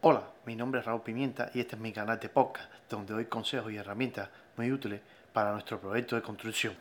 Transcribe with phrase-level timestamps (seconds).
[0.00, 3.24] Hola, mi nombre es Raúl Pimienta y este es mi canal de podcast donde doy
[3.24, 5.00] consejos y herramientas muy útiles
[5.32, 6.72] para nuestro proyecto de construcción.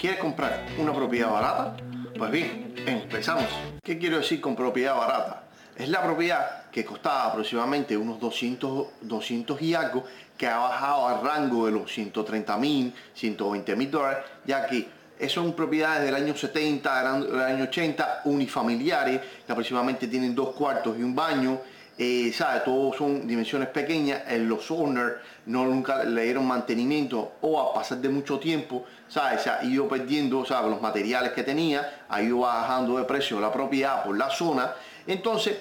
[0.00, 1.76] ¿Quieres comprar una propiedad barata?
[2.18, 3.46] Pues bien, empezamos.
[3.80, 5.44] ¿Qué quiero decir con propiedad barata?
[5.76, 10.04] Es la propiedad que costaba aproximadamente unos 200, 200 y algo,
[10.36, 14.88] que ha bajado al rango de los 130 mil, 120 mil dólares, ya que
[15.28, 21.02] son propiedades del año 70, del año 80, unifamiliares, que aproximadamente tienen dos cuartos y
[21.04, 21.60] un baño,
[22.02, 22.60] eh, ¿sabe?
[22.60, 27.98] Todos son dimensiones pequeñas, eh, los owners no nunca le dieron mantenimiento o a pasar
[27.98, 29.38] de mucho tiempo, ¿sabe?
[29.38, 30.70] Se ha ido perdiendo, ¿sabe?
[30.70, 34.72] Los materiales que tenía, ha ido bajando de precio la propiedad por la zona.
[35.06, 35.58] Entonces,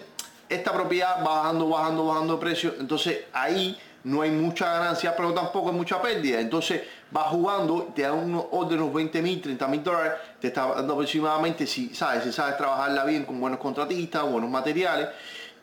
[0.48, 2.74] esta propiedad va bajando, bajando, bajando de precio.
[2.80, 6.40] Entonces, ahí no hay mucha ganancia, pero tampoco hay mucha pérdida.
[6.40, 6.84] Entonces,
[7.14, 11.68] va jugando, te da unos órdenes 20 mil, 30 mil dólares, te está dando aproximadamente,
[11.68, 15.10] si sabes, si sabes trabajarla bien con buenos contratistas, buenos materiales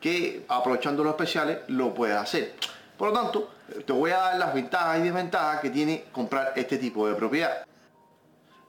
[0.07, 2.55] que aprovechando los especiales lo puedes hacer.
[2.97, 3.51] Por lo tanto,
[3.85, 7.67] te voy a dar las ventajas y desventajas que tiene comprar este tipo de propiedad.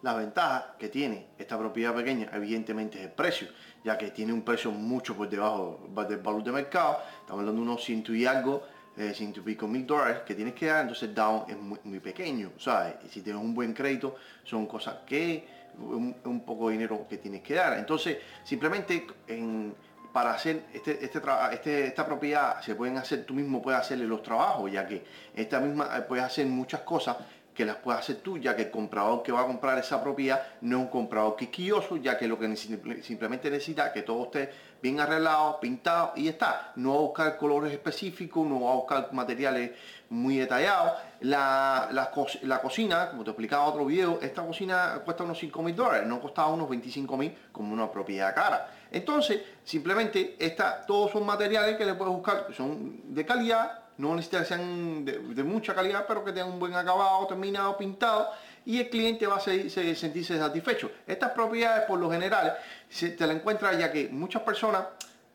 [0.02, 3.50] La ventaja que tiene esta propiedad pequeña evidentemente es el precio,
[3.84, 7.04] ya que tiene un precio mucho por debajo del valor de mercado.
[7.20, 8.64] Estamos hablando de unos ciento y algo,
[8.98, 12.54] eh, ciento y pico mil dólares que tienes que dar, entonces down es muy, pequeño,
[12.58, 12.96] ¿sabes?
[13.06, 15.48] Y si tienes un buen crédito, son cosas que,
[15.78, 17.78] un, un poco de dinero que tienes que dar.
[17.78, 19.76] Entonces, simplemente en
[20.18, 24.24] para hacer este, este, este, esta propiedad se pueden hacer, tú mismo puedes hacerle los
[24.24, 27.18] trabajos, ya que esta misma eh, puedes hacer muchas cosas
[27.58, 30.44] que las puedes hacer tú, ya que el comprador que va a comprar esa propiedad
[30.62, 35.00] no es un comprador quisquilloso, ya que lo que simplemente necesita que todo esté bien
[35.00, 36.72] arreglado, pintado y está.
[36.76, 39.72] No va a buscar colores específicos, no va a buscar materiales
[40.12, 40.94] muy detallados.
[41.22, 45.76] La, la, cocina, como te explicaba en otro video, esta cocina cuesta unos 5 mil
[45.76, 48.70] dólares, no costaba unos 25 mil como una propiedad cara.
[48.92, 54.46] Entonces, simplemente esta, todos son materiales que le puedes buscar, son de calidad, no necesitan
[54.46, 58.30] sean de, mucha calidad, pero que tengan un buen acabado, terminado, pintado,
[58.66, 60.92] y el cliente va a sentirse satisfecho.
[61.06, 62.56] Estas propiedades, por lo general,
[62.90, 64.84] se, te la encuentras ya que muchas personas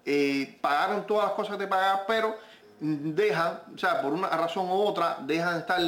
[0.05, 2.37] eh, pagaron todas las cosas de pagar, pero
[2.81, 5.81] dejan, o sea, por una razón u otra, dejan estar,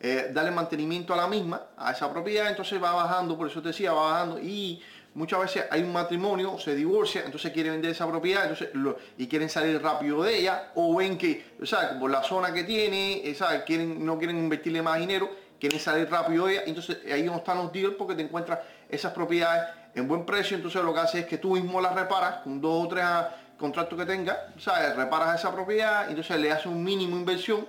[0.00, 3.68] eh, darle mantenimiento a la misma, a esa propiedad, entonces va bajando, por eso te
[3.68, 4.82] decía, va bajando, y
[5.18, 8.68] muchas veces hay un matrimonio, se divorcia, entonces quiere vender esa propiedad entonces
[9.18, 13.28] y quieren salir rápido de ella, o ven que, sea, por la zona que tiene,
[13.28, 13.62] eh, ¿sabes?
[13.64, 15.28] Quieren, no quieren invertirle más dinero,
[15.58, 19.12] quieren salir rápido de ella, entonces ahí no están los deals porque te encuentras esas
[19.12, 22.60] propiedades en buen precio, entonces lo que hace es que tú mismo las reparas con
[22.60, 23.04] dos o tres
[23.58, 24.94] contratos que tengas, ¿sabes?
[24.94, 27.66] Reparas esa propiedad, entonces le haces un mínimo inversión,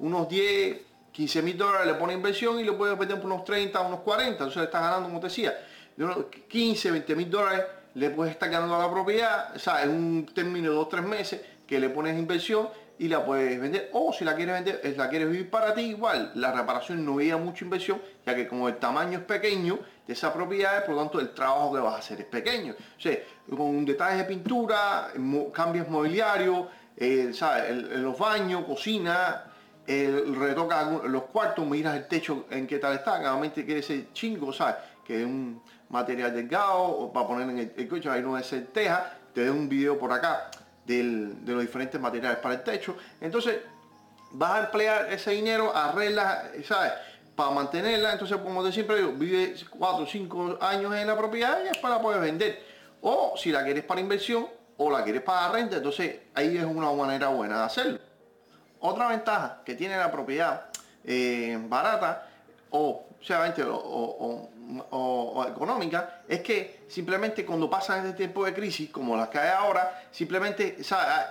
[0.00, 0.76] unos 10,
[1.12, 4.32] 15 mil dólares le pone inversión y le puedes vender por unos 30, unos 40,
[4.32, 5.54] entonces le estás ganando, como te decía,
[5.96, 7.64] de unos 15, 20 mil dólares
[7.94, 11.02] le puedes estar ganando a la propiedad, o sea, en un término de 2, 3
[11.04, 12.68] meses que le pones inversión
[12.98, 13.88] y la puedes vender.
[13.92, 17.38] O si la quieres vender, la quieres vivir para ti, igual, la reparación no lleva
[17.38, 21.18] mucha inversión, ya que como el tamaño es pequeño de esa propiedad, por lo tanto
[21.18, 22.74] el trabajo que vas a hacer es pequeño.
[22.74, 23.16] O sea,
[23.56, 25.12] con detalles de pintura,
[25.52, 27.32] cambios mobiliarios, eh,
[27.96, 29.44] los baños, cocina,
[29.86, 34.52] el retoca los cuartos, miras el techo en qué tal está, realmente quiere ser chingo,
[34.52, 34.76] ¿sabes?
[35.04, 39.12] Que un material delgado o para poner en el, coche, ahí no es el teja,
[39.34, 40.50] te doy un video por acá
[40.86, 41.02] de
[41.46, 42.96] los diferentes materiales para el techo.
[43.20, 43.58] Entonces,
[44.32, 46.92] vas a emplear ese dinero, arregla, ¿sabes?
[47.36, 51.60] Para mantenerla, entonces como de siempre digo, vive 4 o 5 años en la propiedad
[51.60, 52.62] y después la puedes vender.
[53.00, 54.46] O si la quieres para inversión
[54.76, 57.98] o la quieres para renta, entonces ahí es una manera buena de hacerlo.
[58.80, 60.66] Otra ventaja que tiene la propiedad
[61.04, 62.26] eh, barata
[62.70, 64.50] o, o, o,
[65.48, 70.02] económica es que simplemente cuando pasan este tiempo de crisis como las que hay ahora,
[70.10, 70.76] simplemente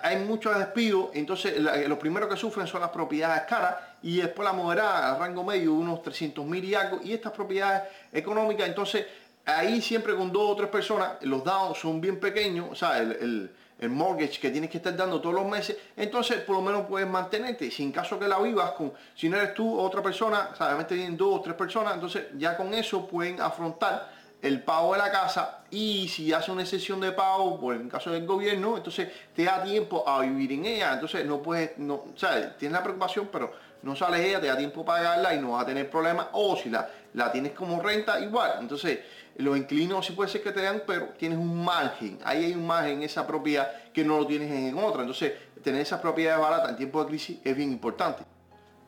[0.03, 4.53] hay muchos despidos, entonces los primeros que sufren son las propiedades caras y después la
[4.53, 9.05] moderada al rango medio unos 300 mil y algo y estas propiedades económicas, entonces
[9.45, 13.51] ahí siempre con dos o tres personas los dados son bien pequeños, o sea, el
[13.87, 17.71] mortgage que tienes que estar dando todos los meses, entonces por lo menos puedes mantenerte.
[17.71, 20.95] Si en caso que la vivas con, si no eres tú o otra persona, solamente
[20.95, 25.11] tienen dos o tres personas, entonces ya con eso pueden afrontar el pago de la
[25.11, 29.43] casa y si hace una excepción de pago, por el caso del gobierno, entonces te
[29.43, 33.51] da tiempo a vivir en ella, entonces no puedes, no, sea, tienes la preocupación, pero
[33.83, 36.55] no sales ella, te da tiempo para pagarla y no vas a tener problemas, o
[36.55, 38.99] si la, la tienes como renta, igual, entonces
[39.37, 42.67] los inclinos sí puede ser que te dan, pero tienes un margen, ahí hay un
[42.67, 45.33] margen en esa propiedad que no lo tienes en otra, entonces
[45.63, 48.23] tener esas propiedades baratas en tiempo de crisis es bien importante.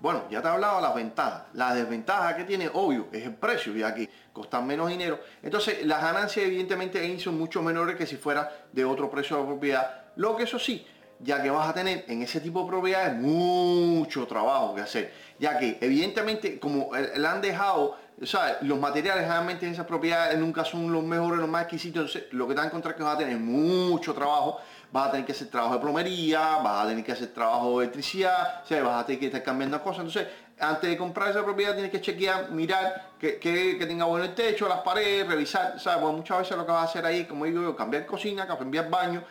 [0.02, 1.44] Bueno, ya te he hablado de las ventajas.
[1.54, 5.20] La desventaja que tiene, obvio, es el precio, ya que costan menos dinero.
[5.44, 9.46] Entonces, las ganancias evidentemente ahí son mucho menores que si fuera de otro precio de
[9.46, 10.06] propiedad.
[10.16, 10.88] Lo que eso sí,
[11.24, 15.58] ya que vas a tener en ese tipo de propiedades mucho trabajo que hacer, ya
[15.58, 18.26] que evidentemente como la han dejado, o
[18.62, 22.48] los materiales realmente en esas propiedades nunca son los mejores, los más exquisitos, entonces lo
[22.48, 24.60] que te a encontrar es que vas a tener mucho trabajo,
[24.92, 27.86] vas a tener que hacer trabajo de plomería, vas a tener que hacer trabajo de
[27.86, 30.28] electricidad, o vas a tener que estar cambiando cosas, entonces
[30.60, 34.68] antes de comprar esa propiedad tienes que chequear, mirar que, que, tenga bueno el techo,
[34.68, 36.04] las paredes, revisar, ¿sabes?
[36.14, 39.24] muchas veces lo que vas a hacer ahí, como digo yo, cambiar cocina, cambiar baño,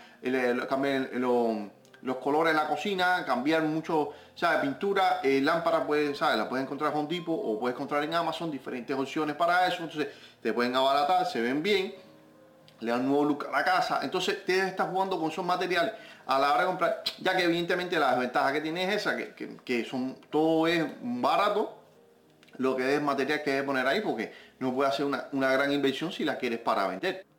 [0.69, 1.71] cambiar los
[2.17, 4.61] colores de la cocina, cambiar mucho, ¿sabes?
[4.61, 6.39] Pintura, eh, lámpara, puedes, ¿sabes?
[6.39, 10.09] La puedes encontrar con tipo o puedes encontrar en Amazon diferentes opciones para eso, entonces
[10.43, 11.95] te pueden abaratar, se ven bien,
[12.81, 15.93] le dan un nuevo look a la casa, entonces te estás jugando con esos materiales
[16.27, 19.57] a la hora de comprar, ya que evidentemente la desventaja que tiene es esa, que,
[19.65, 21.77] que, son, todo es barato,
[22.57, 25.73] lo que es material que debe poner ahí, porque no puede hacer una, una gran
[25.73, 27.30] inversión si la quieres para vender.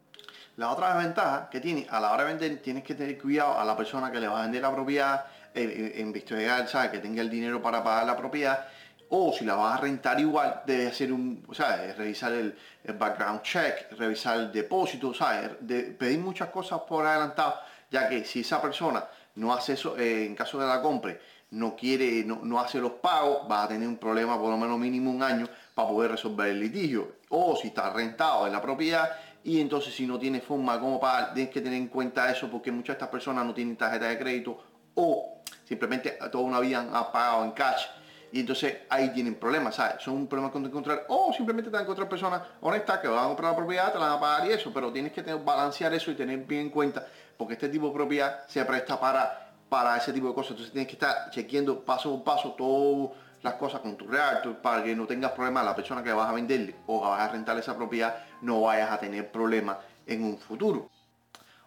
[0.61, 3.65] La otra desventaja que tiene, a la hora de vender, tienes que tener cuidado a
[3.65, 5.25] la persona que le va a vender la propiedad,
[5.55, 6.91] en investigar, ¿sabes?
[6.91, 8.67] que tenga el dinero para pagar la propiedad,
[9.09, 12.55] o si la vas a rentar igual, debe hacer un, sea, revisar el,
[12.93, 15.49] background check, revisar el depósito, ¿sabes?
[15.61, 17.55] De pedir muchas cosas por adelantado,
[17.89, 19.03] ya que si esa persona
[19.37, 21.17] no hace eso, eh, en caso de la compra,
[21.49, 24.77] no quiere, no, no, hace los pagos, va a tener un problema por lo menos
[24.77, 27.13] mínimo un año para poder resolver el litigio.
[27.29, 29.09] O si está rentado en la propiedad
[29.43, 32.71] y entonces si no tiene forma como pagar, tienes que tener en cuenta eso porque
[32.71, 34.57] muchas de estas personas no tienen tarjeta de crédito
[34.95, 37.85] o simplemente toda una vida han pagado en cash
[38.31, 40.01] y entonces ahí tienen problemas, ¿sabes?
[40.01, 43.27] Son un problema con encontrar, o simplemente te van a personas honestas que van a
[43.27, 45.93] comprar la propiedad, te la van a pagar y eso, pero tienes que tener, balancear
[45.93, 47.05] eso y tener bien en cuenta,
[47.37, 50.51] porque este tipo de propiedad se presta para, para ese tipo de cosas.
[50.51, 54.83] Entonces tienes que estar chequeando paso por paso todas las cosas con tu realtor para
[54.83, 57.75] que no tengas problemas la persona que vas a venderle o vas a rentar esa
[57.75, 60.89] propiedad, no vayas a tener problemas en un futuro.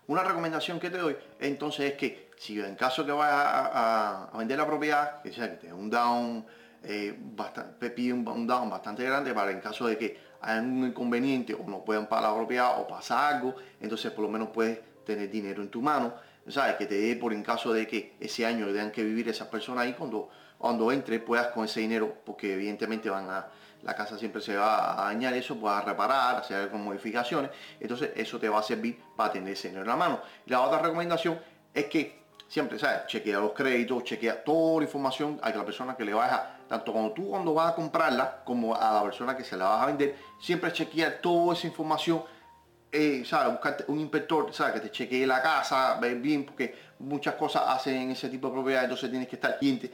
[0.06, 4.58] Una recomendación que te doy entonces es que si en caso que vayas a, vender
[4.58, 6.44] la propiedad, que sea que te un down,
[6.82, 11.54] eh, bastante, pide un, down bastante grande para en caso de que haya un inconveniente
[11.54, 15.30] o no puedan pagar la propiedad o pasa algo, entonces por lo menos puedes tener
[15.30, 16.14] dinero en tu mano,
[16.48, 16.76] ¿sabes?
[16.76, 19.84] Que te dé por en caso de que ese año tengan que vivir esas personas
[19.84, 20.28] ahí cuando,
[20.58, 23.46] cuando entre puedas con ese dinero, porque evidentemente van a
[23.82, 28.38] la casa siempre se va a dañar eso, puedas reparar, hacer con modificaciones, entonces eso
[28.38, 30.20] te va a servir para tener ese dinero en la mano.
[30.46, 31.38] La otra recomendación
[31.72, 33.06] es que siempre, ¿sabes?
[33.06, 36.92] Chequea los créditos, chequea toda la información a la persona que le vas a, tanto
[36.92, 39.86] cuando tú cuando vas a comprarla, como a la persona que se la vas a
[39.86, 42.22] vender, siempre chequea toda esa información,
[42.90, 43.52] eh, ¿sabes?
[43.52, 44.74] Buscarte un inspector, ¿sabes?
[44.74, 48.84] Que te chequee la casa, ver bien, porque muchas cosas hacen ese tipo de propiedades,
[48.84, 49.90] entonces tienes que estar cliente.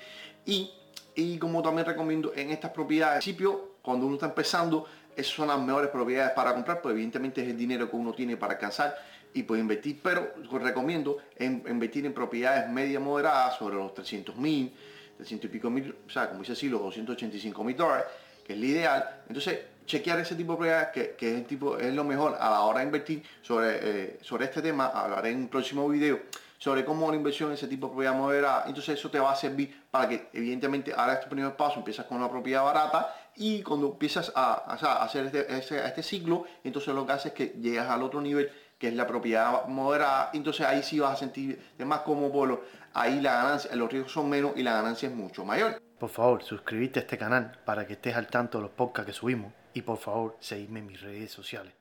[0.47, 5.49] Y, como también recomiendo en estas propiedades, al principio cuando uno está empezando, esas son
[5.49, 8.97] las mejores propiedades para comprar, pues evidentemente es el dinero que uno tiene para alcanzar
[9.33, 14.73] y puede invertir, pero recomiendo invertir en propiedades media moderadas sobre los 300 mil,
[15.17, 18.07] 300 y pico mil, o sea, como dice así, los 285 mil dólares,
[18.45, 19.23] que es lo ideal.
[19.29, 22.51] Entonces, chequear ese tipo de propiedades, que, que, es, el tipo, es lo mejor a
[22.51, 26.21] la hora de invertir sobre, eh, sobre este tema, hablaré en un próximo video
[26.61, 28.65] sobre cómo la inversión en ese tipo de propiedad moderada.
[28.67, 32.19] Entonces eso te va a servir para que evidentemente hagas tu primer paso, empiezas con
[32.19, 34.55] una propiedad barata y cuando empiezas a,
[35.03, 38.89] hacer este, este, ciclo, entonces lo que haces es que llegas al otro nivel que
[38.89, 42.62] es la propiedad moderada, entonces ahí sí vas a sentir más como polo,
[42.93, 45.81] ahí la ganancia, los riesgos son menos y la ganancia es mucho mayor.
[45.99, 49.19] Por favor, suscríbete a este canal para que estés al tanto de los podcasts que
[49.19, 51.73] subimos y por favor, seguidme en mis redes sociales.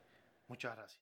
[0.47, 0.97] Muchas gracias.